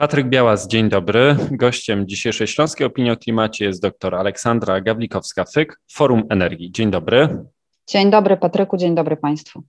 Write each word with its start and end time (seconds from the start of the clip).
Patryk 0.00 0.28
Białas, 0.28 0.68
dzień 0.68 0.88
dobry. 0.88 1.36
Gościem 1.50 2.08
dzisiejszej 2.08 2.46
Śląskiej 2.46 2.86
Opinii 2.86 3.10
o 3.10 3.16
Klimacie 3.16 3.64
jest 3.64 3.82
dr 3.82 4.14
Aleksandra 4.14 4.80
Gawlikowska-Fyk, 4.80 5.66
Forum 5.92 6.22
Energii. 6.30 6.72
Dzień 6.72 6.90
dobry. 6.90 7.44
Dzień 7.86 8.10
dobry 8.10 8.36
Patryku, 8.36 8.76
dzień 8.76 8.94
dobry 8.94 9.16
Państwu. 9.16 9.62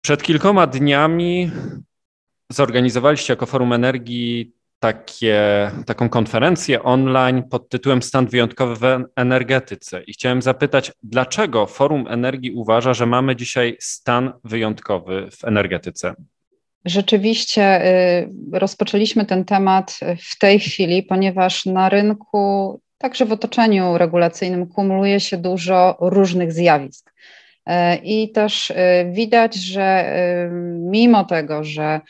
Przed 0.00 0.22
kilkoma 0.22 0.66
dniami 0.66 1.50
zorganizowaliście 2.52 3.32
jako 3.32 3.46
Forum 3.46 3.72
Energii 3.72 4.52
takie, 4.78 5.70
taką 5.86 6.08
konferencję 6.08 6.82
online 6.82 7.42
pod 7.48 7.68
tytułem 7.68 8.02
Stan 8.02 8.26
wyjątkowy 8.26 8.76
w 8.76 9.04
energetyce. 9.16 10.02
I 10.02 10.12
chciałem 10.12 10.42
zapytać, 10.42 10.92
dlaczego 11.02 11.66
Forum 11.66 12.04
Energii 12.08 12.52
uważa, 12.52 12.94
że 12.94 13.06
mamy 13.06 13.36
dzisiaj 13.36 13.76
stan 13.80 14.32
wyjątkowy 14.44 15.28
w 15.30 15.44
energetyce? 15.44 16.14
Rzeczywiście 16.86 17.86
y, 18.22 18.28
rozpoczęliśmy 18.52 19.24
ten 19.24 19.44
temat 19.44 20.00
w 20.30 20.38
tej 20.38 20.60
chwili, 20.60 21.02
ponieważ 21.02 21.66
na 21.66 21.88
rynku, 21.88 22.80
także 22.98 23.24
w 23.24 23.32
otoczeniu 23.32 23.98
regulacyjnym, 23.98 24.66
kumuluje 24.66 25.20
się 25.20 25.36
dużo 25.36 25.96
różnych 26.00 26.52
zjawisk. 26.52 27.12
Y, 27.68 27.72
I 28.04 28.32
też 28.32 28.70
y, 28.70 28.74
widać, 29.12 29.54
że 29.54 30.16
mimo 30.80 31.24
tego, 31.24 31.64
że 31.64 32.00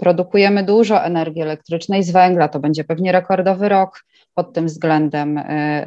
produkujemy 0.00 0.62
dużo 0.62 1.04
energii 1.04 1.42
elektrycznej 1.42 2.02
z 2.02 2.10
węgla, 2.10 2.48
to 2.48 2.60
będzie 2.60 2.84
pewnie 2.84 3.12
rekordowy 3.12 3.68
rok 3.68 4.04
pod 4.34 4.52
tym 4.52 4.66
względem, 4.66 5.40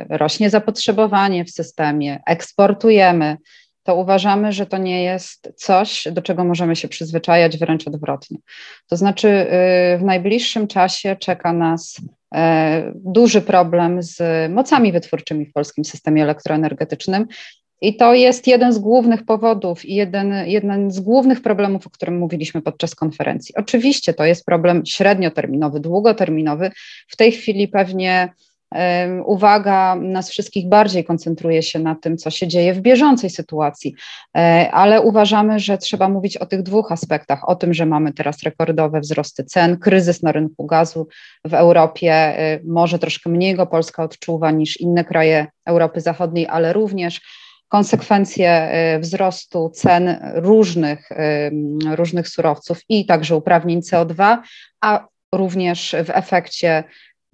rośnie 0.10 0.50
zapotrzebowanie 0.50 1.46
w 1.46 1.52
systemie, 1.52 2.22
eksportujemy, 2.28 3.38
to 3.84 3.96
uważamy, 3.96 4.52
że 4.52 4.66
to 4.66 4.78
nie 4.78 5.04
jest 5.04 5.54
coś, 5.56 6.08
do 6.12 6.22
czego 6.22 6.44
możemy 6.44 6.76
się 6.76 6.88
przyzwyczajać, 6.88 7.58
wręcz 7.58 7.88
odwrotnie. 7.88 8.38
To 8.90 8.98
znaczy, 8.98 9.28
y, 9.28 9.98
w 9.98 10.04
najbliższym 10.04 10.68
czasie 10.68 11.16
czeka 11.16 11.54
nas 11.54 11.98
y, 12.00 12.38
duży 12.96 13.42
problem 13.42 14.04
z 14.04 14.22
mocami 14.52 14.92
wytwórczymi 14.92 15.46
w 15.46 15.54
polskim 15.54 15.86
systemie 15.86 16.24
elektroenergetycznym. 16.24 17.28
I 17.82 17.96
to 17.96 18.14
jest 18.14 18.48
jeden 18.48 18.74
z 18.74 18.80
głównych 18.80 19.26
powodów 19.26 19.86
i 19.86 19.96
jeden, 19.96 20.34
jeden 20.46 20.92
z 20.92 21.00
głównych 21.00 21.42
problemów, 21.42 21.88
o 21.88 21.90
którym 21.90 22.18
mówiliśmy 22.18 22.62
podczas 22.62 22.96
konferencji. 22.96 23.56
Oczywiście 23.56 24.14
to 24.14 24.26
jest 24.26 24.46
problem 24.46 24.86
średnioterminowy, 24.86 25.80
długoterminowy. 25.80 26.72
W 27.08 27.18
tej 27.18 27.32
chwili 27.32 27.68
pewnie 27.68 28.34
Uwaga 29.26 29.96
nas 29.96 30.30
wszystkich 30.30 30.70
bardziej 30.70 31.04
koncentruje 31.04 31.64
się 31.64 31.80
na 31.80 31.96
tym, 31.96 32.18
co 32.18 32.30
się 32.30 32.48
dzieje 32.48 32.74
w 32.74 32.82
bieżącej 32.82 33.30
sytuacji, 33.30 33.96
e, 34.38 34.70
ale 34.72 35.02
uważamy, 35.02 35.60
że 35.60 35.78
trzeba 35.78 36.10
mówić 36.10 36.38
o 36.38 36.46
tych 36.46 36.64
dwóch 36.64 36.92
aspektach: 36.92 37.50
o 37.50 37.56
tym, 37.56 37.74
że 37.74 37.86
mamy 37.86 38.14
teraz 38.14 38.44
rekordowe 38.44 39.00
wzrosty 39.00 39.44
cen, 39.44 39.78
kryzys 39.78 40.24
na 40.24 40.32
rynku 40.32 40.66
gazu 40.66 41.08
w 41.46 41.54
Europie, 41.54 42.14
e, 42.14 42.60
może 42.66 43.00
troszkę 43.00 43.30
mniej 43.30 43.56
go 43.56 43.68
Polska 43.68 44.04
odczuwa 44.04 44.52
niż 44.52 44.80
inne 44.80 45.06
kraje 45.06 45.48
Europy 45.66 46.02
Zachodniej, 46.02 46.48
ale 46.48 46.74
również 46.74 47.22
konsekwencje 47.68 48.50
e, 48.52 49.00
wzrostu 49.00 49.70
cen 49.70 50.20
różnych, 50.34 51.10
różnych 51.96 52.28
surowców 52.28 52.80
i 52.90 53.06
także 53.06 53.36
uprawnień 53.36 53.80
CO2, 53.80 54.38
a 54.82 55.08
również 55.34 55.96
w 56.06 56.10
efekcie 56.10 56.84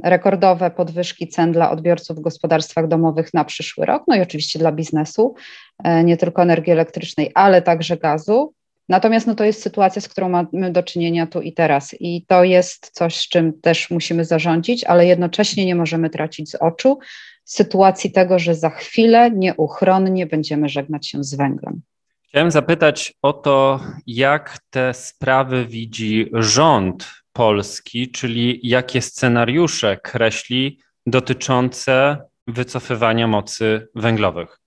rekordowe 0.04 0.72
podwyżki 0.72 1.28
cen 1.28 1.52
dla 1.52 1.72
odbiorców 1.72 2.18
w 2.18 2.22
gospodarstwach 2.22 2.88
domowych 2.88 3.34
na 3.34 3.46
przyszły 3.46 3.86
rok, 3.86 4.04
no 4.08 4.16
i 4.16 4.22
oczywiście 4.22 4.60
dla 4.60 4.72
biznesu, 4.72 5.36
e, 5.84 6.04
nie 6.04 6.18
tylko 6.18 6.42
energii 6.42 6.74
elektrycznej, 6.74 7.32
ale 7.36 7.62
także 7.62 7.98
gazu. 7.98 8.54
Natomiast 8.90 9.28
no, 9.28 9.36
to 9.36 9.44
jest 9.44 9.62
sytuacja, 9.62 10.02
z 10.02 10.08
którą 10.08 10.30
mamy 10.30 10.72
do 10.72 10.84
czynienia 10.84 11.28
tu 11.28 11.42
i 11.42 11.54
teraz, 11.54 11.96
i 12.00 12.26
to 12.28 12.44
jest 12.44 12.92
coś, 12.94 13.18
z 13.18 13.30
czym 13.30 13.62
też 13.62 13.90
musimy 13.92 14.26
zarządzić, 14.26 14.84
ale 14.84 15.06
jednocześnie 15.06 15.66
nie 15.66 15.76
możemy 15.76 16.10
tracić 16.10 16.50
z 16.50 16.56
oczu 16.56 17.00
sytuacji 17.46 18.12
tego, 18.12 18.40
że 18.40 18.56
za 18.56 18.70
chwilę 18.70 19.32
nieuchronnie 19.32 20.26
będziemy 20.26 20.70
żegnać 20.70 21.08
się 21.08 21.24
z 21.24 21.36
węglem. 21.36 21.82
Chciałem 22.28 22.52
zapytać 22.52 23.14
o 23.22 23.34
to, 23.34 23.80
jak 24.08 24.58
te 24.70 24.94
sprawy 24.94 25.66
widzi 25.66 26.30
rząd 26.34 27.08
Polski, 27.40 28.12
czyli 28.12 28.60
jakie 28.64 29.02
scenariusze 29.02 29.98
kreśli 29.98 30.80
dotyczące 31.06 32.18
wycofywania 32.48 33.28
mocy 33.28 33.88
węglowych? 33.96 34.60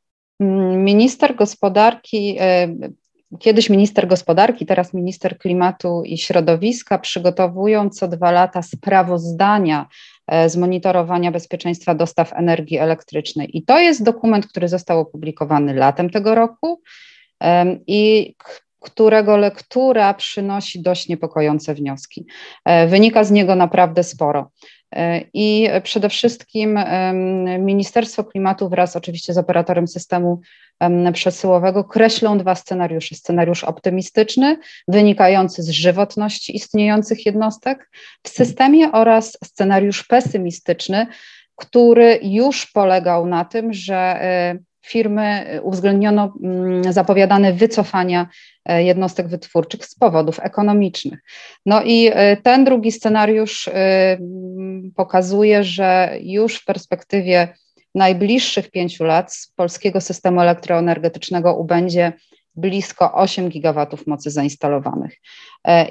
Minister 0.76 1.36
gospodarki, 1.36 2.36
e, 2.40 2.76
kiedyś 3.38 3.70
minister 3.70 4.06
gospodarki, 4.06 4.66
teraz 4.66 4.94
minister 4.94 5.38
klimatu 5.38 6.02
i 6.06 6.18
środowiska 6.18 6.98
przygotowują 6.98 7.90
co 7.90 8.08
dwa 8.08 8.30
lata 8.30 8.62
sprawozdania 8.62 9.88
e, 10.26 10.48
z 10.48 10.56
monitorowania 10.56 11.32
bezpieczeństwa 11.32 11.94
dostaw 11.94 12.32
energii 12.32 12.78
elektrycznej. 12.78 13.56
I 13.56 13.64
to 13.64 13.78
jest 13.78 14.04
dokument, 14.04 14.46
który 14.46 14.68
został 14.68 15.00
opublikowany 15.00 15.74
latem 15.74 16.10
tego 16.10 16.34
roku 16.34 16.82
i 17.86 18.34
którego 18.82 19.36
lektura 19.36 20.14
przynosi 20.14 20.82
dość 20.82 21.08
niepokojące 21.08 21.74
wnioski. 21.74 22.26
E, 22.64 22.86
wynika 22.86 23.24
z 23.24 23.30
niego 23.30 23.54
naprawdę 23.54 24.04
sporo. 24.04 24.50
E, 24.94 25.20
I 25.34 25.68
przede 25.82 26.08
wszystkim 26.08 26.78
Ministerstwo 27.58 28.24
Klimatu 28.24 28.68
wraz 28.68 28.96
oczywiście 28.96 29.32
z 29.32 29.38
operatorem 29.38 29.88
systemu 29.88 30.40
przesyłowego 31.12 31.84
kreślą 31.84 32.38
dwa 32.38 32.54
scenariusze. 32.54 33.14
Scenariusz 33.14 33.64
optymistyczny, 33.64 34.58
wynikający 34.88 35.62
z 35.62 35.68
żywotności 35.68 36.56
istniejących 36.56 37.26
jednostek 37.26 37.90
w 38.22 38.28
systemie 38.28 38.92
oraz 38.92 39.38
scenariusz 39.44 40.04
pesymistyczny, 40.04 41.06
który 41.56 42.18
już 42.22 42.66
polegał 42.66 43.26
na 43.26 43.44
tym, 43.44 43.72
że 43.72 43.96
e, 43.96 44.58
firmy 44.86 45.60
uwzględniono 45.62 46.34
mm, 46.42 46.92
zapowiadane 46.92 47.52
wycofania 47.52 48.26
e, 48.64 48.84
jednostek 48.84 49.28
wytwórczych 49.28 49.86
z 49.86 49.94
powodów 49.94 50.40
ekonomicznych. 50.40 51.20
No 51.66 51.82
i 51.82 52.10
e, 52.12 52.36
ten 52.36 52.64
drugi 52.64 52.92
scenariusz 52.92 53.68
e, 53.68 54.18
pokazuje, 54.96 55.64
że 55.64 56.16
już 56.20 56.56
w 56.56 56.64
perspektywie 56.64 57.48
najbliższych 57.94 58.70
pięciu 58.70 59.04
lat 59.04 59.34
z 59.34 59.52
polskiego 59.56 60.00
systemu 60.00 60.40
elektroenergetycznego 60.40 61.56
ubędzie 61.56 62.12
blisko 62.54 63.14
8 63.14 63.48
gigawatów 63.48 64.06
mocy 64.06 64.30
zainstalowanych. 64.30 65.16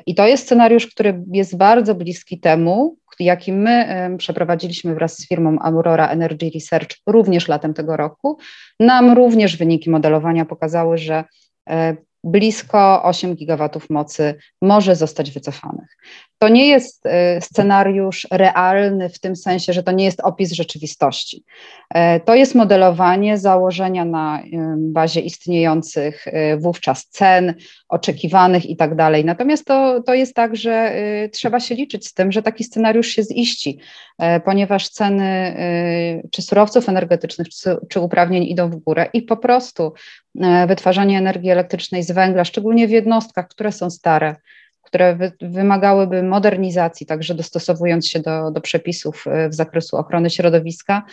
I 0.05 0.16
to 0.16 0.27
jest 0.27 0.44
scenariusz, 0.44 0.88
który 0.88 1.23
jest 1.31 1.57
bardzo 1.57 1.95
bliski 1.95 2.39
temu, 2.39 2.97
jaki 3.19 3.53
my 3.53 4.09
przeprowadziliśmy 4.17 4.95
wraz 4.95 5.17
z 5.17 5.27
firmą 5.27 5.57
Aurora 5.61 6.07
Energy 6.07 6.51
Research 6.55 6.97
również 7.07 7.47
latem 7.47 7.73
tego 7.73 7.97
roku. 7.97 8.38
Nam 8.79 9.11
również 9.11 9.57
wyniki 9.57 9.89
modelowania 9.89 10.45
pokazały, 10.45 10.97
że 10.97 11.23
e, 11.69 11.95
blisko 12.24 13.04
8 13.04 13.36
gigawatów 13.36 13.90
mocy 13.90 14.36
może 14.62 14.96
zostać 14.96 15.32
wycofanych. 15.32 15.98
To 16.38 16.50
nie 16.50 16.68
jest 16.68 17.06
e, 17.06 17.42
scenariusz 17.42 18.28
realny 18.32 19.09
w 19.09 19.20
tym 19.20 19.36
sensie, 19.36 19.74
że 19.74 19.84
to 19.84 19.92
nie 19.92 20.06
jest 20.06 20.20
opis 20.20 20.52
rzeczywistości. 20.52 21.44
E, 21.90 22.20
to 22.20 22.36
jest 22.36 22.56
modelowanie 22.56 23.38
założenia 23.38 24.06
na 24.06 24.44
bazie 24.78 25.22
istniejących 25.22 26.26
wówczas 26.58 27.08
cen, 27.08 27.54
oczekiwanych 27.91 28.66
i 28.66 28.75
tak 28.75 28.96
dalej. 28.96 29.25
Natomiast 29.25 29.66
to, 29.66 30.03
to 30.03 30.13
jest 30.13 30.35
tak, 30.35 30.56
że 30.56 30.96
trzeba 31.31 31.59
się 31.59 31.75
liczyć 31.75 32.07
z 32.07 32.13
tym, 32.13 32.31
że 32.31 32.41
taki 32.41 32.63
scenariusz 32.63 33.07
się 33.07 33.24
ziści, 33.24 33.79
ponieważ 34.46 34.90
ceny 34.90 35.56
czy 36.31 36.41
surowców 36.41 36.90
energetycznych, 36.90 37.47
czy, 37.90 38.00
uprawnień 38.00 38.44
idą 38.44 38.69
w 38.69 38.75
górę 38.75 39.09
i 39.13 39.22
po 39.22 39.38
prostu 39.38 39.94
wytwarzanie 40.68 41.18
energii 41.18 41.50
elektrycznej 41.50 42.03
z 42.03 42.12
węgla, 42.12 42.46
szczególnie 42.46 42.88
w 42.88 42.91
jednostkach, 42.91 43.47
które 43.47 43.72
są 43.72 43.90
stare, 43.90 44.35
które 44.82 45.16
wy, 45.16 45.32
wymagałyby 45.41 46.23
modernizacji, 46.23 47.05
także 47.05 47.35
dostosowując 47.35 48.08
się 48.08 48.20
do, 48.20 48.52
do 48.52 48.61
przepisów 48.61 49.26
w 49.49 49.53
zakresu 49.53 49.97
ochrony 49.97 50.29
środowiska, 50.29 51.03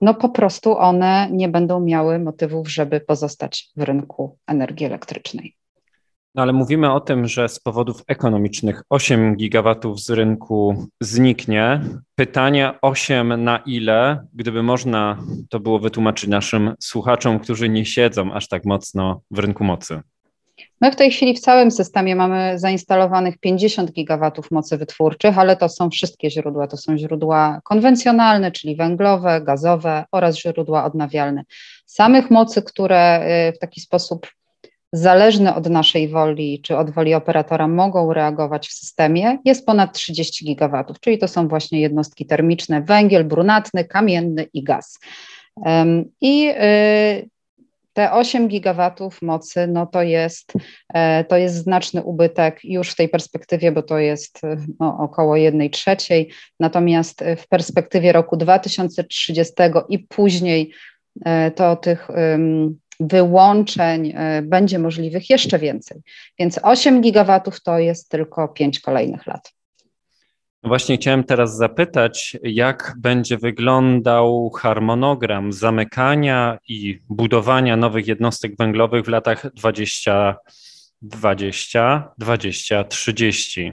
no 0.00 0.14
po 0.14 0.28
prostu 0.28 0.78
one 0.78 1.28
nie 1.32 1.48
będą 1.48 1.80
miały 1.80 2.18
motywów, 2.18 2.70
żeby 2.70 3.00
pozostać 3.00 3.68
w 3.76 3.82
rynku 3.82 4.38
energii 4.46 4.86
elektrycznej. 4.86 5.63
No 6.34 6.42
ale 6.42 6.52
mówimy 6.52 6.92
o 6.92 7.00
tym, 7.00 7.28
że 7.28 7.48
z 7.48 7.60
powodów 7.60 8.02
ekonomicznych 8.06 8.82
8 8.90 9.36
gigawatów 9.36 10.00
z 10.00 10.10
rynku 10.10 10.86
zniknie. 11.00 11.80
Pytanie 12.14 12.72
8 12.82 13.44
na 13.44 13.58
ile, 13.58 14.26
gdyby 14.34 14.62
można 14.62 15.18
to 15.50 15.60
było 15.60 15.78
wytłumaczyć 15.78 16.30
naszym 16.30 16.74
słuchaczom, 16.80 17.38
którzy 17.38 17.68
nie 17.68 17.86
siedzą 17.86 18.32
aż 18.32 18.48
tak 18.48 18.64
mocno 18.64 19.20
w 19.30 19.38
rynku 19.38 19.64
mocy. 19.64 20.00
My 20.80 20.92
w 20.92 20.96
tej 20.96 21.10
chwili 21.10 21.34
w 21.34 21.40
całym 21.40 21.70
systemie 21.70 22.16
mamy 22.16 22.58
zainstalowanych 22.58 23.38
50 23.38 23.92
gigawatów 23.92 24.50
mocy 24.50 24.78
wytwórczych, 24.78 25.38
ale 25.38 25.56
to 25.56 25.68
są 25.68 25.90
wszystkie 25.90 26.30
źródła. 26.30 26.66
To 26.66 26.76
są 26.76 26.98
źródła 26.98 27.60
konwencjonalne, 27.64 28.52
czyli 28.52 28.76
węglowe, 28.76 29.40
gazowe 29.42 30.04
oraz 30.12 30.38
źródła 30.38 30.84
odnawialne. 30.84 31.42
Samych 31.86 32.30
mocy, 32.30 32.62
które 32.62 33.26
y, 33.48 33.52
w 33.52 33.58
taki 33.58 33.80
sposób 33.80 34.26
zależne 34.94 35.54
od 35.54 35.70
naszej 35.70 36.08
woli 36.08 36.60
czy 36.62 36.76
od 36.76 36.90
woli 36.90 37.14
operatora 37.14 37.68
mogą 37.68 38.12
reagować 38.12 38.68
w 38.68 38.72
systemie, 38.72 39.38
jest 39.44 39.66
ponad 39.66 39.92
30 39.92 40.44
gigawatów, 40.44 41.00
czyli 41.00 41.18
to 41.18 41.28
są 41.28 41.48
właśnie 41.48 41.80
jednostki 41.80 42.26
termiczne, 42.26 42.82
węgiel 42.82 43.24
brunatny, 43.24 43.84
kamienny 43.84 44.46
i 44.52 44.62
gaz. 44.62 44.98
I 46.20 46.48
y, 46.48 47.28
te 47.92 48.12
8 48.12 48.48
gigawatów 48.48 49.22
mocy, 49.22 49.66
no 49.66 49.86
to 49.86 50.02
jest, 50.02 50.52
e, 50.94 51.24
to 51.24 51.36
jest 51.36 51.54
znaczny 51.54 52.02
ubytek 52.02 52.64
już 52.64 52.90
w 52.90 52.96
tej 52.96 53.08
perspektywie, 53.08 53.72
bo 53.72 53.82
to 53.82 53.98
jest 53.98 54.40
no, 54.80 54.98
około 54.98 55.36
1 55.36 55.70
trzeciej, 55.70 56.30
natomiast 56.60 57.24
w 57.36 57.48
perspektywie 57.48 58.12
roku 58.12 58.36
2030 58.36 59.54
i 59.88 59.98
później 59.98 60.72
e, 61.24 61.50
to 61.50 61.76
tych 61.76 62.08
wyłączeń 63.00 64.12
e, 64.16 64.42
będzie 64.42 64.78
możliwych 64.78 65.30
jeszcze 65.30 65.58
więcej. 65.58 66.02
Więc 66.38 66.60
8 66.62 67.00
gigawatów 67.00 67.62
to 67.62 67.78
jest 67.78 68.08
tylko 68.08 68.48
5 68.48 68.80
kolejnych 68.80 69.26
lat. 69.26 69.52
No 70.62 70.68
właśnie 70.68 70.96
chciałem 70.96 71.24
teraz 71.24 71.56
zapytać, 71.56 72.36
jak 72.42 72.94
będzie 72.98 73.38
wyglądał 73.38 74.50
harmonogram 74.50 75.52
zamykania 75.52 76.58
i 76.68 76.98
budowania 77.08 77.76
nowych 77.76 78.06
jednostek 78.06 78.56
węglowych 78.56 79.04
w 79.04 79.08
latach 79.08 79.54
2020, 79.54 82.08
2030? 82.18 83.72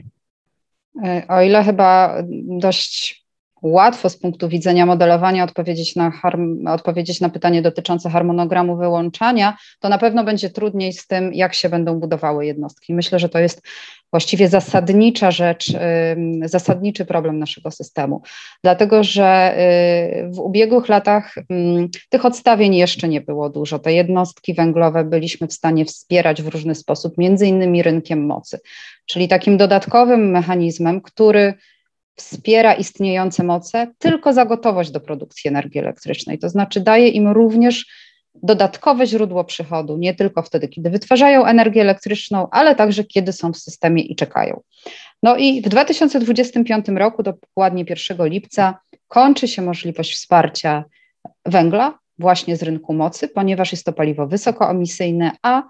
O 1.28 1.42
ile 1.42 1.64
chyba 1.64 2.22
dość 2.58 3.21
łatwo 3.62 4.08
z 4.08 4.16
punktu 4.16 4.48
widzenia 4.48 4.86
modelowania 4.86 5.44
odpowiedzieć 5.44 5.96
na, 5.96 6.12
odpowiedzieć 6.66 7.20
na 7.20 7.28
pytanie 7.28 7.62
dotyczące 7.62 8.10
harmonogramu 8.10 8.76
wyłączania, 8.76 9.56
to 9.80 9.88
na 9.88 9.98
pewno 9.98 10.24
będzie 10.24 10.50
trudniej 10.50 10.92
z 10.92 11.06
tym, 11.06 11.34
jak 11.34 11.54
się 11.54 11.68
będą 11.68 12.00
budowały 12.00 12.46
jednostki. 12.46 12.94
Myślę, 12.94 13.18
że 13.18 13.28
to 13.28 13.38
jest 13.38 13.62
właściwie 14.12 14.48
zasadnicza 14.48 15.30
rzecz, 15.30 15.72
zasadniczy 16.44 17.04
problem 17.04 17.38
naszego 17.38 17.70
systemu, 17.70 18.22
dlatego 18.62 19.04
że 19.04 19.54
y, 19.58 20.30
w 20.30 20.38
ubiegłych 20.38 20.88
latach 20.88 21.34
tych 22.08 22.24
odstawień 22.24 22.74
jeszcze 22.74 23.08
nie 23.08 23.20
było 23.20 23.50
dużo. 23.50 23.78
Te 23.78 23.92
jednostki 23.92 24.54
węglowe 24.54 25.04
byliśmy 25.04 25.46
w 25.46 25.52
stanie 25.52 25.84
wspierać 25.84 26.42
w 26.42 26.48
różny 26.48 26.74
sposób, 26.74 27.18
między 27.18 27.46
innymi 27.46 27.82
rynkiem 27.82 28.26
mocy, 28.26 28.60
czyli 29.06 29.28
takim 29.28 29.56
dodatkowym 29.56 30.30
mechanizmem, 30.30 31.00
który 31.00 31.54
wspiera 32.16 32.74
istniejące 32.74 33.44
moce 33.44 33.92
tylko 33.98 34.32
za 34.32 34.44
gotowość 34.44 34.90
do 34.90 35.00
produkcji 35.00 35.48
energii 35.48 35.80
elektrycznej. 35.80 36.38
To 36.38 36.48
znaczy 36.48 36.80
daje 36.80 37.08
im 37.08 37.28
również 37.28 37.86
dodatkowe 38.34 39.06
źródło 39.06 39.44
przychodu, 39.44 39.96
nie 39.96 40.14
tylko 40.14 40.42
wtedy, 40.42 40.68
kiedy 40.68 40.90
wytwarzają 40.90 41.44
energię 41.44 41.80
elektryczną, 41.80 42.48
ale 42.50 42.74
także 42.74 43.04
kiedy 43.04 43.32
są 43.32 43.52
w 43.52 43.58
systemie 43.58 44.02
i 44.02 44.16
czekają. 44.16 44.60
No 45.22 45.36
i 45.36 45.62
w 45.62 45.68
2025 45.68 46.88
roku, 46.88 47.22
dokładnie 47.22 47.84
1 47.88 48.28
lipca, 48.28 48.78
kończy 49.08 49.48
się 49.48 49.62
możliwość 49.62 50.14
wsparcia 50.14 50.84
węgla 51.46 51.98
właśnie 52.18 52.56
z 52.56 52.62
rynku 52.62 52.94
mocy, 52.94 53.28
ponieważ 53.28 53.72
jest 53.72 53.84
to 53.84 53.92
paliwo 53.92 54.26
wysokoemisyjne, 54.26 55.30
a 55.42 55.62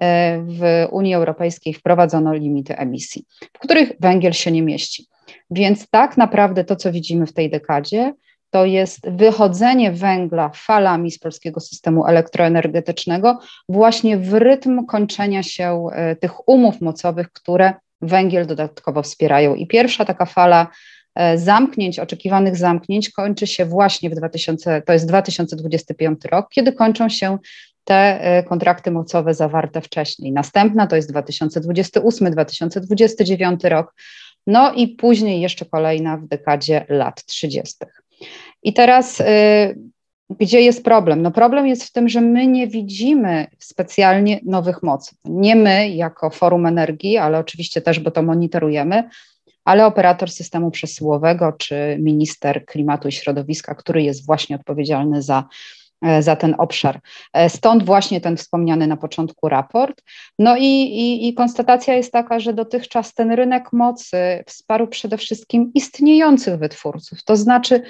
e, 0.00 0.38
w 0.48 0.86
Unii 0.90 1.14
Europejskiej 1.14 1.74
wprowadzono 1.74 2.34
limity 2.34 2.76
emisji, 2.76 3.24
w 3.52 3.58
których 3.58 3.92
węgiel 4.00 4.32
się 4.32 4.50
nie 4.50 4.62
mieści. 4.62 5.06
Więc 5.50 5.90
tak 5.90 6.16
naprawdę 6.16 6.64
to, 6.64 6.76
co 6.76 6.92
widzimy 6.92 7.26
w 7.26 7.32
tej 7.32 7.50
dekadzie, 7.50 8.14
to 8.50 8.64
jest 8.64 9.10
wychodzenie 9.10 9.92
węgla 9.92 10.50
falami 10.54 11.10
z 11.10 11.18
polskiego 11.18 11.60
systemu 11.60 12.06
elektroenergetycznego 12.06 13.38
właśnie 13.68 14.18
w 14.18 14.34
rytm 14.34 14.86
kończenia 14.86 15.42
się 15.42 15.86
e, 15.92 16.16
tych 16.16 16.48
umów 16.48 16.80
mocowych, 16.80 17.32
które 17.32 17.72
węgiel 18.02 18.46
dodatkowo 18.46 19.02
wspierają. 19.02 19.54
I 19.54 19.66
pierwsza 19.66 20.04
taka 20.04 20.26
fala 20.26 20.66
e, 21.14 21.38
zamknięć, 21.38 21.98
oczekiwanych 21.98 22.56
zamknięć 22.56 23.10
kończy 23.10 23.46
się 23.46 23.64
właśnie 23.64 24.10
w 24.10 24.14
2000, 24.14 24.82
to 24.82 24.92
jest 24.92 25.08
2025 25.08 26.24
rok, 26.24 26.48
kiedy 26.50 26.72
kończą 26.72 27.08
się 27.08 27.38
te 27.84 28.20
e, 28.20 28.42
kontrakty 28.42 28.90
mocowe 28.90 29.34
zawarte 29.34 29.80
wcześniej. 29.80 30.32
Następna 30.32 30.86
to 30.86 30.96
jest 30.96 31.12
2028-2029 31.12 33.68
rok, 33.68 33.94
no 34.50 34.72
i 34.72 34.88
później 34.88 35.40
jeszcze 35.40 35.64
kolejna 35.64 36.16
w 36.16 36.26
dekadzie 36.26 36.86
lat 36.88 37.24
30. 37.24 37.74
I 38.62 38.72
teraz 38.72 39.20
y, 39.20 39.24
gdzie 40.30 40.60
jest 40.60 40.84
problem? 40.84 41.22
No 41.22 41.30
problem 41.30 41.66
jest 41.66 41.84
w 41.84 41.92
tym, 41.92 42.08
że 42.08 42.20
my 42.20 42.46
nie 42.46 42.66
widzimy 42.66 43.46
specjalnie 43.58 44.40
nowych 44.44 44.82
mocy. 44.82 45.14
Nie 45.24 45.56
my 45.56 45.88
jako 45.88 46.30
Forum 46.30 46.66
Energii, 46.66 47.18
ale 47.18 47.38
oczywiście 47.38 47.80
też, 47.80 48.00
bo 48.00 48.10
to 48.10 48.22
monitorujemy, 48.22 49.08
ale 49.64 49.86
operator 49.86 50.30
systemu 50.30 50.70
przesyłowego 50.70 51.52
czy 51.52 51.96
minister 52.00 52.64
klimatu 52.66 53.08
i 53.08 53.12
środowiska, 53.12 53.74
który 53.74 54.02
jest 54.02 54.26
właśnie 54.26 54.56
odpowiedzialny 54.56 55.22
za 55.22 55.44
za 56.20 56.36
ten 56.36 56.54
obszar. 56.58 57.00
E, 57.32 57.48
stąd 57.48 57.84
właśnie 57.84 58.20
ten 58.20 58.36
wspomniany 58.36 58.86
na 58.86 58.96
początku 58.96 59.48
raport. 59.48 60.02
No 60.38 60.56
i, 60.56 60.64
i, 60.64 61.28
i, 61.28 61.34
konstatacja 61.34 61.94
jest 61.94 62.12
taka, 62.12 62.40
że 62.40 62.52
dotychczas 62.52 63.14
ten 63.14 63.32
rynek 63.32 63.72
mocy 63.72 64.44
wsparł 64.46 64.86
przede 64.86 65.16
wszystkim 65.16 65.70
istniejących 65.74 66.56
wytwórców, 66.56 67.24
to 67.24 67.36
znaczy 67.36 67.82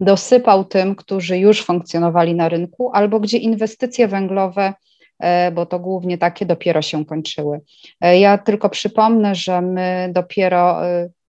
dosypał 0.00 0.64
tym, 0.64 0.94
którzy 0.94 1.38
już 1.38 1.64
funkcjonowali 1.64 2.34
na 2.34 2.48
rynku, 2.48 2.90
albo 2.92 3.20
gdzie 3.20 3.38
inwestycje 3.38 4.08
węglowe 4.08 4.74
e, 5.18 5.52
bo 5.52 5.66
to 5.66 5.78
głównie 5.78 6.18
takie 6.18 6.46
dopiero 6.46 6.82
się 6.82 7.04
kończyły. 7.04 7.60
Ja 8.00 8.38
tylko 8.38 8.68
przypomnę, 8.68 9.34
że 9.34 9.62
my 9.62 10.10
dopiero 10.12 10.80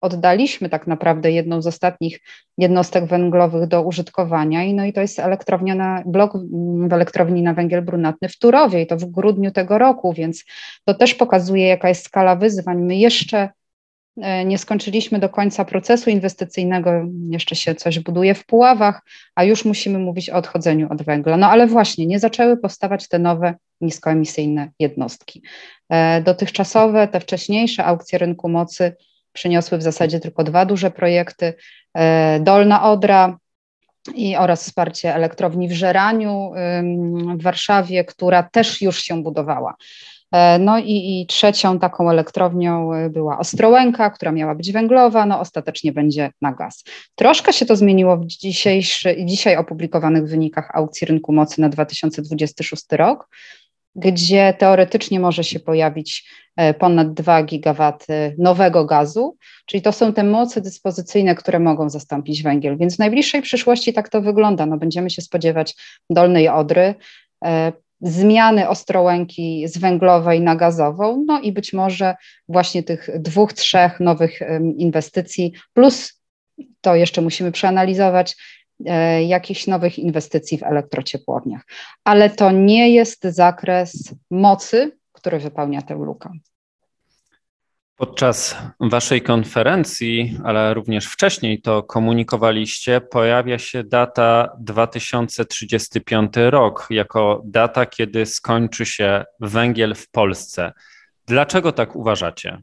oddaliśmy 0.04 0.68
tak 0.68 0.86
naprawdę 0.86 1.32
jedną 1.32 1.62
z 1.62 1.66
ostatnich 1.66 2.20
jednostek 2.58 3.04
węglowych 3.04 3.68
do 3.68 3.82
użytkowania 3.82 4.64
i 4.64 4.74
no 4.74 4.84
i 4.84 4.92
to 4.92 5.00
jest 5.00 5.18
elektrownia 5.18 5.74
na, 5.74 6.02
blok 6.06 6.32
w 6.88 6.92
elektrowni 6.92 7.42
na 7.42 7.54
węgiel 7.54 7.82
brunatny 7.82 8.28
w 8.28 8.38
Turowie 8.38 8.82
i 8.82 8.86
to 8.86 8.96
w 8.96 9.04
grudniu 9.04 9.50
tego 9.50 9.78
roku, 9.78 10.12
więc 10.12 10.44
to 10.84 10.94
też 10.94 11.14
pokazuje 11.14 11.66
jaka 11.66 11.88
jest 11.88 12.04
skala 12.04 12.36
wyzwań. 12.36 12.82
My 12.82 12.96
jeszcze 12.96 13.48
e, 14.16 14.44
nie 14.44 14.58
skończyliśmy 14.58 15.18
do 15.18 15.28
końca 15.28 15.64
procesu 15.64 16.10
inwestycyjnego, 16.10 16.90
jeszcze 17.30 17.56
się 17.56 17.74
coś 17.74 17.98
buduje 17.98 18.34
w 18.34 18.46
Puławach, 18.46 19.02
a 19.34 19.44
już 19.44 19.64
musimy 19.64 19.98
mówić 19.98 20.30
o 20.30 20.34
odchodzeniu 20.34 20.92
od 20.92 21.02
węgla. 21.02 21.36
No 21.36 21.50
ale 21.50 21.66
właśnie, 21.66 22.06
nie 22.06 22.18
zaczęły 22.18 22.56
powstawać 22.56 23.08
te 23.08 23.18
nowe 23.18 23.54
niskoemisyjne 23.80 24.70
jednostki. 24.78 25.42
E, 25.88 26.22
dotychczasowe, 26.22 27.08
te 27.08 27.20
wcześniejsze 27.20 27.84
aukcje 27.84 28.18
rynku 28.18 28.48
mocy 28.48 28.96
przyniosły 29.34 29.78
w 29.78 29.82
zasadzie 29.82 30.20
tylko 30.20 30.44
dwa 30.44 30.66
duże 30.66 30.90
projekty. 30.90 31.54
E, 31.94 32.40
Dolna 32.40 32.82
Odra 32.82 33.38
i 34.14 34.36
oraz 34.36 34.62
wsparcie 34.62 35.14
elektrowni 35.14 35.68
w 35.68 35.72
Żeraniu 35.72 36.52
w 37.38 37.42
Warszawie, 37.42 38.04
która 38.04 38.42
też 38.42 38.82
już 38.82 39.02
się 39.02 39.22
budowała. 39.22 39.74
E, 40.34 40.58
no 40.58 40.78
i, 40.78 41.20
i, 41.20 41.26
trzecią 41.26 41.78
taką 41.78 42.10
elektrownią 42.10 42.92
e, 42.92 43.10
była 43.10 43.38
Ostrołęka, 43.38 44.10
która 44.10 44.32
miała 44.32 44.54
być 44.54 44.72
węglowa, 44.72 45.26
no 45.26 45.40
ostatecznie 45.40 45.92
będzie 45.92 46.30
na 46.40 46.52
gaz. 46.52 46.84
Troszkę 47.14 47.52
się 47.52 47.66
to 47.66 47.76
zmieniło 47.76 48.16
w 48.16 48.26
dzisiejszy, 48.26 49.16
dzisiaj 49.24 49.56
opublikowanych 49.56 50.28
wynikach 50.28 50.70
aukcji 50.74 51.06
rynku 51.06 51.32
mocy 51.32 51.60
na 51.60 51.68
2026 51.68 52.84
rok 52.92 53.28
gdzie 53.96 54.54
teoretycznie 54.58 55.20
może 55.20 55.44
się 55.44 55.60
pojawić 55.60 56.30
e, 56.56 56.74
ponad 56.74 57.14
2 57.14 57.42
gigawaty 57.42 58.34
nowego 58.38 58.84
gazu, 58.84 59.36
czyli 59.66 59.82
to 59.82 59.92
są 59.92 60.12
te 60.12 60.24
moce 60.24 60.60
dyspozycyjne, 60.60 61.34
które 61.34 61.58
mogą 61.58 61.90
zastąpić 61.90 62.42
węgiel. 62.42 62.78
Więc 62.78 62.96
w 62.96 62.98
najbliższej 62.98 63.42
przyszłości 63.42 63.92
tak 63.92 64.08
to 64.08 64.22
wygląda. 64.22 64.66
No, 64.66 64.76
będziemy 64.76 65.10
się 65.10 65.22
spodziewać 65.22 65.76
dolnej 66.10 66.48
Odry, 66.48 66.94
e, 67.44 67.72
zmiany 68.00 68.68
Ostrołęki 68.68 69.68
z 69.68 69.78
węglowej 69.78 70.40
na 70.40 70.56
gazową, 70.56 71.24
no 71.26 71.40
i 71.40 71.52
być 71.52 71.72
może 71.72 72.14
właśnie 72.48 72.82
tych 72.82 73.10
dwóch, 73.18 73.52
trzech 73.52 74.00
nowych 74.00 74.40
inwestycji, 74.76 75.52
plus 75.72 76.20
to 76.80 76.94
jeszcze 76.94 77.22
musimy 77.22 77.52
przeanalizować, 77.52 78.36
jakichś 79.26 79.66
nowych 79.66 79.98
inwestycji 79.98 80.58
w 80.58 80.62
elektrociepłowniach. 80.62 81.62
Ale 82.04 82.30
to 82.30 82.50
nie 82.50 82.94
jest 82.94 83.24
zakres 83.24 84.14
mocy, 84.30 84.98
który 85.12 85.38
wypełnia 85.38 85.82
tę 85.82 85.94
lukę. 85.94 86.30
Podczas 87.96 88.56
Waszej 88.80 89.22
konferencji, 89.22 90.38
ale 90.44 90.74
również 90.74 91.06
wcześniej 91.06 91.60
to 91.60 91.82
komunikowaliście, 91.82 93.00
pojawia 93.00 93.58
się 93.58 93.84
data 93.84 94.56
2035 94.60 96.32
rok 96.36 96.86
jako 96.90 97.42
data, 97.44 97.86
kiedy 97.86 98.26
skończy 98.26 98.86
się 98.86 99.24
węgiel 99.40 99.94
w 99.94 100.10
Polsce. 100.10 100.72
Dlaczego 101.26 101.72
tak 101.72 101.96
uważacie? 101.96 102.58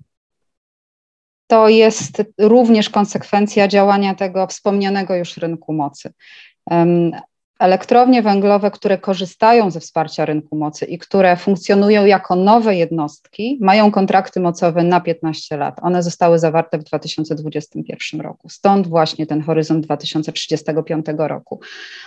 To 1.52 1.70
jest 1.70 2.24
również 2.38 2.90
konsekwencja 2.90 3.68
działania 3.68 4.16
tego 4.16 4.48
wspomnianego 4.48 5.16
już 5.16 5.38
rynku 5.38 5.74
mocy. 5.74 6.14
Elektrownie 7.62 8.22
węglowe, 8.22 8.72
które 8.72 8.98
korzystają 8.98 9.72
ze 9.72 9.80
wsparcia 9.80 10.26
rynku 10.26 10.56
mocy 10.56 10.86
i 10.86 10.98
które 10.98 11.36
funkcjonują 11.38 12.06
jako 12.06 12.36
nowe 12.36 12.76
jednostki, 12.76 13.58
mają 13.62 13.92
kontrakty 13.92 14.40
mocowe 14.40 14.84
na 14.84 15.02
15 15.02 15.58
lat. 15.58 15.80
One 15.82 16.04
zostały 16.04 16.40
zawarte 16.40 16.78
w 16.78 16.84
2021 16.84 18.22
roku. 18.22 18.50
Stąd 18.50 18.88
właśnie 18.88 19.28
ten 19.28 19.42
horyzont 19.42 19.86
2035 19.86 21.06
roku. 21.18 21.60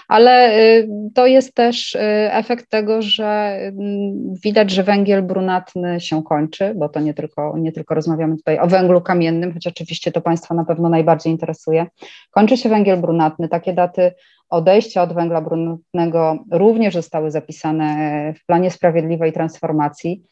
Ale 0.09 0.59
y, 0.59 0.89
to 1.15 1.27
jest 1.27 1.55
też 1.55 1.95
y, 1.95 1.99
efekt 2.33 2.71
tego, 2.71 3.03
że 3.03 3.25
mm, 3.25 4.35
widać, 4.45 4.71
że 4.71 4.83
węgiel 4.83 5.23
brunatny 5.23 6.01
się 6.01 6.23
kończy, 6.23 6.75
bo 6.77 6.89
to 6.89 7.01
nie 7.01 7.15
tylko, 7.15 7.55
nie 7.59 7.73
tylko 7.73 7.95
rozmawiamy 7.95 8.37
tutaj 8.37 8.59
o 8.59 8.67
węglu 8.67 9.01
kamiennym, 9.01 9.53
choć 9.53 9.67
oczywiście 9.67 10.13
to 10.13 10.21
Państwa 10.21 10.55
na 10.55 10.65
pewno 10.65 10.89
najbardziej 10.89 11.33
interesuje. 11.33 11.87
Kończy 12.31 12.57
się 12.57 12.69
węgiel 12.69 13.01
brunatny. 13.01 13.49
Takie 13.49 13.73
daty 13.73 14.13
odejścia 14.55 15.03
od 15.03 15.13
węgla 15.13 15.41
brunatnego 15.41 16.39
również 16.51 16.95
zostały 16.95 17.31
zapisane 17.31 17.87
w 18.35 18.47
planie 18.47 18.71
sprawiedliwej 18.71 19.33
transformacji. 19.33 20.23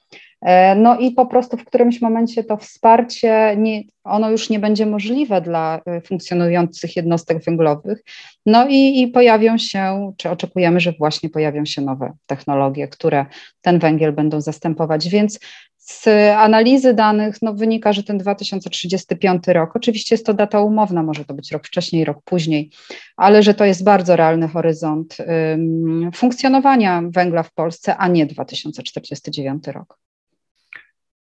E, 0.42 0.74
no 0.74 0.98
i 0.98 1.10
po 1.10 1.26
prostu 1.26 1.56
w 1.56 1.64
którymś 1.64 2.00
momencie 2.00 2.44
to 2.44 2.56
wsparcie, 2.56 3.54
nie, 3.58 3.82
ono 4.04 4.30
już 4.30 4.50
nie 4.50 4.58
będzie 4.58 4.86
możliwe 4.86 5.40
dla 5.40 5.80
e, 5.86 6.00
funkcjonujących 6.00 6.96
jednostek 6.96 7.44
węglowych. 7.44 8.04
No 8.46 8.68
i, 8.68 9.02
i 9.02 9.08
pojawią 9.08 9.58
się, 9.58 10.12
czy 10.16 10.30
oczekujemy, 10.30 10.80
że 10.80 10.92
właśnie 10.92 11.30
pojawią 11.30 11.64
się 11.64 11.82
nowe 11.82 12.12
technologie, 12.26 12.88
które 12.88 13.26
ten 13.60 13.78
węgiel 13.78 14.12
będą 14.12 14.40
zastępować. 14.40 15.08
Więc 15.08 15.38
z 15.84 16.06
analizy 16.36 16.94
danych 16.94 17.42
no, 17.42 17.54
wynika, 17.54 17.92
że 17.92 18.02
ten 18.02 18.18
2035 18.18 19.48
rok, 19.48 19.76
oczywiście 19.76 20.14
jest 20.14 20.26
to 20.26 20.34
data 20.34 20.60
umowna, 20.60 21.02
może 21.02 21.24
to 21.24 21.34
być 21.34 21.52
rok 21.52 21.66
wcześniej, 21.66 22.04
rok 22.04 22.18
później, 22.24 22.70
ale 23.16 23.42
że 23.42 23.54
to 23.54 23.64
jest 23.64 23.84
bardzo 23.84 24.16
realny 24.16 24.48
horyzont 24.48 25.16
um, 25.18 26.10
funkcjonowania 26.14 27.02
węgla 27.08 27.42
w 27.42 27.52
Polsce, 27.52 27.96
a 27.96 28.08
nie 28.08 28.26
2049 28.26 29.66
rok. 29.66 29.98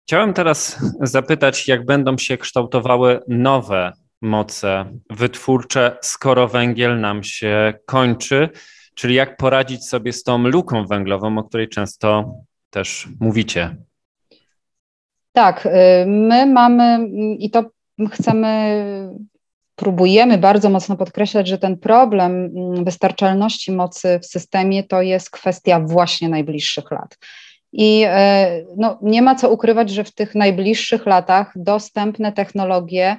Chciałem 0.07 0.33
teraz 0.33 0.79
zapytać, 1.01 1.69
jak 1.69 1.85
będą 1.85 2.19
się 2.19 2.39
kształtowały 2.39 3.21
nowe 3.29 3.93
moce 4.23 4.85
wytwórcze, 5.11 5.97
skoro 6.03 6.49
węgiel 6.49 7.01
nam 7.01 7.25
się 7.25 7.75
kończy, 7.87 8.49
czyli 8.95 9.15
jak 9.15 9.37
poradzić 9.37 9.87
sobie 9.87 10.13
z 10.13 10.23
tą 10.23 10.39
luką 10.39 10.87
węglową, 10.87 11.39
o 11.39 11.45
której 11.45 11.69
często 11.69 12.35
też 12.71 13.09
mówicie. 13.21 13.77
Tak, 15.35 15.67
y, 15.67 15.71
my 16.07 16.47
mamy 16.47 17.09
i 17.39 17.51
to 17.51 17.65
chcemy, 18.11 18.75
próbujemy 19.77 20.39
bardzo 20.39 20.71
mocno 20.71 20.97
podkreślać, 20.97 21.49
że 21.49 21.59
ten 21.59 21.79
problem 21.79 22.33
mm, 22.33 22.85
wystarczalności 22.85 23.73
mocy 23.73 24.19
w 24.23 24.27
systemie 24.27 24.85
to 24.85 25.03
jest 25.03 25.31
kwestia 25.31 25.81
właśnie 25.81 26.29
najbliższych 26.29 26.91
lat. 26.91 27.19
I 27.73 28.05
y, 28.05 28.67
no, 28.77 28.99
nie 29.03 29.23
ma 29.23 29.35
co 29.35 29.51
ukrywać, 29.51 29.91
że 29.91 30.05
w 30.05 30.15
tych 30.15 30.35
najbliższych 30.35 31.07
latach 31.07 31.53
dostępne 31.57 32.33
technologie 32.33 33.17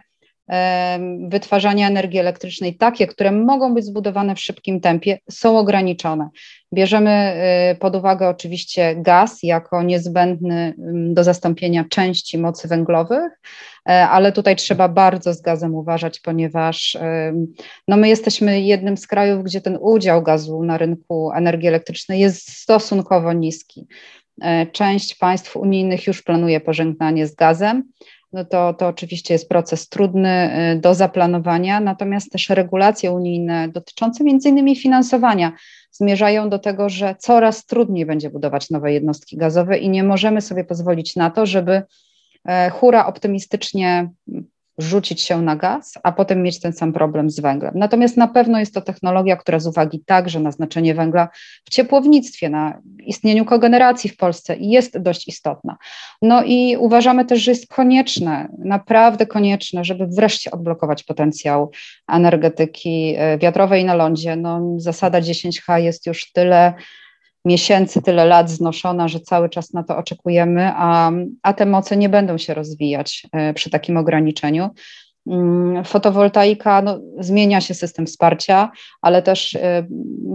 wytwarzania 1.27 1.87
energii 1.87 2.19
elektrycznej, 2.19 2.75
takie, 2.75 3.07
które 3.07 3.31
mogą 3.31 3.73
być 3.73 3.85
zbudowane 3.85 4.35
w 4.35 4.39
szybkim 4.39 4.81
tempie, 4.81 5.17
są 5.29 5.59
ograniczone. 5.59 6.29
Bierzemy 6.73 7.33
y, 7.73 7.75
pod 7.75 7.95
uwagę 7.95 8.29
oczywiście 8.29 8.95
gaz 8.95 9.43
jako 9.43 9.83
niezbędny 9.83 10.73
do 11.13 11.23
zastąpienia 11.23 11.85
części 11.89 12.37
mocy 12.37 12.67
węglowych, 12.67 13.41
e, 13.89 14.07
ale 14.07 14.31
tutaj 14.31 14.55
trzeba 14.55 14.87
bardzo 14.87 15.33
z 15.33 15.41
gazem 15.41 15.75
uważać, 15.75 16.19
ponieważ 16.19 16.97
no 17.87 17.97
my 17.97 18.09
jesteśmy 18.09 18.61
jednym 18.61 18.97
z 18.97 19.07
krajów, 19.07 19.43
gdzie 19.43 19.61
ten 19.61 19.77
udział 19.81 20.23
gazu 20.23 20.63
na 20.63 20.77
rynku 20.77 21.31
energii 21.31 21.67
elektrycznej 21.67 22.19
jest 22.19 22.57
stosunkowo 22.57 23.33
niski. 23.33 23.87
E, 24.41 24.65
część 24.65 25.15
państw 25.15 25.55
unijnych 25.55 26.07
już 26.07 26.23
planuje 26.23 26.59
pożegnanie 26.59 27.27
z 27.27 27.35
gazem 27.35 27.83
no 28.35 28.45
to, 28.45 28.73
to 28.73 28.87
oczywiście 28.87 29.33
jest 29.33 29.49
proces 29.49 29.89
trudny 29.89 30.49
y, 30.73 30.79
do 30.79 30.93
zaplanowania, 30.93 31.79
natomiast 31.79 32.31
też 32.31 32.49
regulacje 32.49 33.11
unijne 33.11 33.69
dotyczące 33.69 34.23
między 34.23 34.49
innymi 34.49 34.75
finansowania 34.75 35.51
zmierzają 35.91 36.49
do 36.49 36.59
tego, 36.59 36.89
że 36.89 37.15
coraz 37.19 37.65
trudniej 37.65 38.05
będzie 38.05 38.29
budować 38.29 38.69
nowe 38.69 38.93
jednostki 38.93 39.37
gazowe 39.37 39.77
i 39.77 39.89
nie 39.89 40.03
możemy 40.03 40.41
sobie 40.41 40.63
pozwolić 40.63 41.15
na 41.15 41.31
to, 41.31 41.45
żeby 41.45 41.81
e, 42.45 42.69
hura 42.69 43.05
optymistycznie 43.05 44.09
rzucić 44.77 45.21
się 45.21 45.41
na 45.41 45.55
gaz, 45.55 45.93
a 46.03 46.11
potem 46.11 46.41
mieć 46.41 46.59
ten 46.59 46.73
sam 46.73 46.93
problem 46.93 47.29
z 47.29 47.39
węglem. 47.39 47.73
Natomiast 47.75 48.17
na 48.17 48.27
pewno 48.27 48.59
jest 48.59 48.73
to 48.73 48.81
technologia, 48.81 49.35
która 49.35 49.59
z 49.59 49.67
uwagi 49.67 49.99
także 50.05 50.39
na 50.39 50.51
znaczenie 50.51 50.95
węgla 50.95 51.29
w 51.65 51.69
ciepłownictwie, 51.69 52.49
na 52.49 52.81
istnieniu 53.05 53.45
kogeneracji 53.45 54.09
w 54.09 54.17
Polsce 54.17 54.55
jest 54.59 54.97
dość 54.97 55.27
istotna. 55.27 55.77
No 56.21 56.43
i 56.43 56.77
uważamy 56.77 57.25
też, 57.25 57.41
że 57.41 57.51
jest 57.51 57.67
konieczne, 57.67 58.49
naprawdę 58.57 59.25
konieczne, 59.25 59.85
żeby 59.85 60.07
wreszcie 60.07 60.51
odblokować 60.51 61.03
potencjał 61.03 61.71
energetyki 62.07 63.15
e, 63.17 63.37
wiatrowej 63.37 63.85
na 63.85 63.95
lądzie. 63.95 64.35
No, 64.35 64.61
zasada 64.77 65.21
10H 65.21 65.75
jest 65.75 66.07
już 66.07 66.31
tyle 66.31 66.73
miesięcy, 67.45 68.01
tyle 68.01 68.25
lat 68.25 68.49
znoszona, 68.49 69.07
że 69.07 69.19
cały 69.19 69.49
czas 69.49 69.73
na 69.73 69.83
to 69.83 69.97
oczekujemy, 69.97 70.71
a, 70.75 71.11
a 71.43 71.53
te 71.53 71.65
moce 71.65 71.97
nie 71.97 72.09
będą 72.09 72.37
się 72.37 72.53
rozwijać 72.53 73.27
e, 73.31 73.53
przy 73.53 73.69
takim 73.69 73.97
ograniczeniu. 73.97 74.69
Mm, 75.27 75.83
fotowoltaika, 75.83 76.81
no, 76.81 76.99
zmienia 77.19 77.61
się 77.61 77.73
system 77.73 78.05
wsparcia, 78.05 78.71
ale 79.01 79.21
też 79.21 79.53
y, 79.53 79.59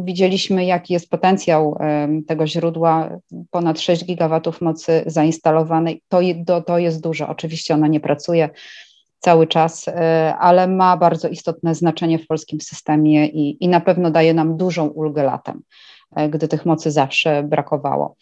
widzieliśmy, 0.04 0.64
jaki 0.64 0.92
jest 0.92 1.10
potencjał 1.10 1.76
y, 2.20 2.22
tego 2.22 2.46
źródła, 2.46 3.10
ponad 3.50 3.80
6 3.80 4.04
gigawatów 4.04 4.60
mocy 4.60 5.02
zainstalowanej. 5.06 6.02
To, 6.08 6.20
to, 6.46 6.62
to 6.62 6.78
jest 6.78 7.02
dużo. 7.02 7.28
Oczywiście 7.28 7.74
ona 7.74 7.88
nie 7.88 8.00
pracuje 8.00 8.50
cały 9.18 9.46
czas, 9.46 9.86
ale 10.38 10.68
ma 10.68 10.96
bardzo 10.96 11.28
istotne 11.28 11.74
znaczenie 11.74 12.18
w 12.18 12.26
polskim 12.26 12.60
systemie 12.60 13.26
i, 13.26 13.64
i 13.64 13.68
na 13.68 13.80
pewno 13.80 14.10
daje 14.10 14.34
nam 14.34 14.56
dużą 14.56 14.86
ulgę 14.86 15.22
latem. 15.22 15.62
E, 16.16 16.28
gdy 16.28 16.48
tych 16.48 16.66
mocy 16.66 16.90
zawsze 16.90 17.42
brakowało. 17.42 18.16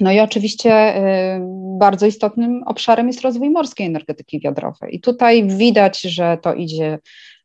No 0.00 0.12
i 0.12 0.20
oczywiście 0.20 0.72
e, 0.72 1.40
bardzo 1.78 2.06
istotnym 2.06 2.62
obszarem 2.66 3.06
jest 3.06 3.20
rozwój 3.20 3.50
morskiej 3.50 3.86
energetyki 3.86 4.40
wiatrowej. 4.40 4.96
I 4.96 5.00
tutaj 5.00 5.48
widać, 5.48 6.00
że 6.00 6.38
to 6.42 6.54
idzie 6.54 6.98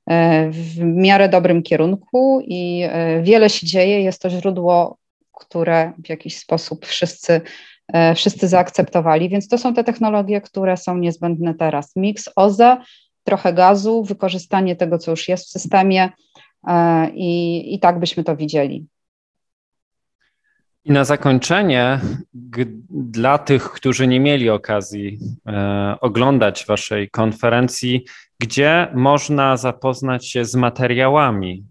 e, 0.10 0.50
w 0.52 0.80
miarę 0.80 1.30
dobrym 1.30 1.64
kierunku 1.64 2.42
i 2.48 2.84
wiele 3.22 3.50
się 3.50 3.68
dzieje. 3.68 4.02
Jest 4.02 4.22
to 4.22 4.30
źródło, 4.30 4.98
które 5.32 5.94
w 6.06 6.10
jakiś 6.10 6.38
sposób 6.38 6.86
wszyscy, 6.86 7.42
wszyscy 8.16 8.48
zaakceptowali, 8.48 9.30
więc 9.30 9.48
to 9.48 9.58
są 9.58 9.74
te 9.74 9.84
technologie, 9.84 10.42
które 10.42 10.78
są 10.78 10.98
niezbędne 10.98 11.54
teraz. 11.54 11.96
Miks 11.96 12.30
OZE, 12.36 12.78
trochę 13.24 13.54
gazu, 13.54 14.04
wykorzystanie 14.04 14.76
tego, 14.76 14.98
co 14.98 15.12
już 15.12 15.28
jest 15.28 15.48
w 15.48 15.50
systemie 15.50 16.10
i, 17.14 17.64
i 17.76 17.80
tak 17.80 18.00
byśmy 18.00 18.24
to 18.24 18.36
widzieli. 18.36 18.88
I 20.86 20.92
na 20.92 21.04
zakończenie, 21.06 22.00
dla 22.90 23.38
tych, 23.38 23.64
którzy 23.64 24.08
nie 24.08 24.20
mieli 24.20 24.50
okazji 24.50 25.20
e, 25.48 25.96
oglądać 26.02 26.66
Waszej 26.66 27.10
konferencji, 27.10 28.06
gdzie 28.40 28.88
można 28.94 29.58
zapoznać 29.58 30.28
się 30.28 30.46
z 30.46 30.56
materiałami, 30.56 31.66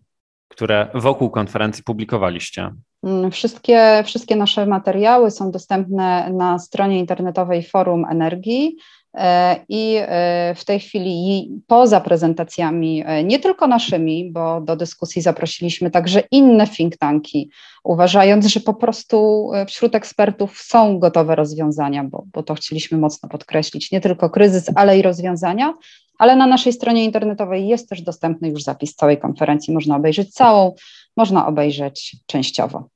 które 0.49 0.88
wokół 0.95 1.31
konferencji 1.31 1.85
publikowaliście? 1.85 2.71
Mm, 3.03 3.31
wszystkie, 3.31 4.03
wszystkie 4.07 4.37
nasze 4.37 4.67
materiały 4.67 5.31
są 5.31 5.50
dostępne 5.50 6.31
na 6.33 6.59
stronie 6.59 6.99
internetowej 6.99 7.62
Forum 7.62 8.05
Energii. 8.11 8.77
E, 9.15 9.57
I 9.69 9.95
e, 9.99 10.55
w 10.55 10.65
tej 10.65 10.81
chwili 10.81 11.50
poza 11.67 12.00
prezentacjami, 12.00 13.03
e, 13.07 13.25
nie 13.25 13.38
tylko 13.38 13.67
naszymi, 13.67 14.31
bo 14.33 14.61
do 14.61 14.77
dyskusji 14.77 15.23
zaprosiliśmy 15.23 15.91
także 15.91 16.23
inne 16.31 16.67
think 16.67 16.97
tanki, 16.97 17.50
uważając, 17.85 18.47
że 18.47 18.61
po 18.61 18.75
prostu 18.75 19.50
wśród 19.67 19.95
ekspertów 19.95 20.59
są 20.61 20.99
gotowe 20.99 21.35
rozwiązania, 21.35 22.05
bo, 22.05 22.25
bo 22.33 22.43
to 22.43 22.55
chcieliśmy 22.55 22.99
mocno 22.99 23.29
podkreślić, 23.29 23.93
nie 23.93 24.00
tylko 24.00 24.31
kryzys, 24.31 24.71
ale 24.75 24.99
i 24.99 25.03
rozwiązania. 25.03 25.75
Ale 26.19 26.37
na 26.37 26.47
naszej 26.47 26.73
stronie 26.73 27.05
internetowej 27.05 27.69
jest 27.69 27.88
też 27.88 28.03
dostępny 28.03 28.49
już 28.49 28.62
zapis 28.62 28.95
całej 28.95 29.19
konferencji. 29.19 29.75
Można 29.75 29.97
obejrzeć 29.97 30.33
całą, 30.33 30.75
można 31.17 31.47
obejrzeć 31.47 32.17
częściowo. 32.27 32.88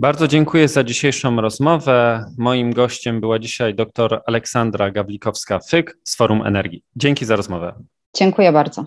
Bardzo 0.00 0.28
dziękuję 0.28 0.68
za 0.68 0.84
dzisiejszą 0.84 1.40
rozmowę. 1.40 2.24
Moim 2.38 2.72
gościem 2.72 3.20
była 3.20 3.38
dzisiaj 3.38 3.74
dr 3.74 4.22
Aleksandra 4.26 4.90
Gawlikowska-Fyk 4.90 5.84
z 6.04 6.16
Forum 6.16 6.46
Energii. 6.46 6.82
Dzięki 6.96 7.24
za 7.24 7.36
rozmowę. 7.36 7.74
Dziękuję 8.16 8.52
bardzo. 8.52 8.84